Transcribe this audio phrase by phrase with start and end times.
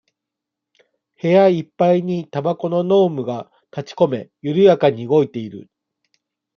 [1.21, 5.69] 部屋いっぱいにタバコの濃霧がたちこめ、ゆるやかに動いている。